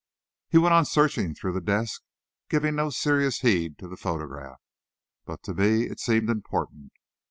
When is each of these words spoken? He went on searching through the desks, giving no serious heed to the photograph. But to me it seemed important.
He 0.49 0.57
went 0.57 0.73
on 0.73 0.85
searching 0.85 1.35
through 1.35 1.53
the 1.53 1.61
desks, 1.61 2.01
giving 2.49 2.73
no 2.73 2.89
serious 2.89 3.41
heed 3.41 3.77
to 3.77 3.87
the 3.87 3.97
photograph. 3.97 4.59
But 5.25 5.43
to 5.43 5.53
me 5.53 5.83
it 5.83 5.99
seemed 5.99 6.27
important. 6.27 6.93